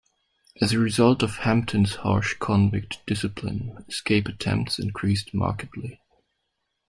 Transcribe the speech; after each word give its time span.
As 0.59 0.71
a 0.71 0.79
result 0.79 1.21
of 1.21 1.35
Hampton's 1.37 1.97
harsh 1.97 2.33
convict 2.39 3.05
discipline, 3.05 3.85
escape 3.87 4.27
attempts 4.27 4.79
increased 4.79 5.31
markedly. 5.31 5.99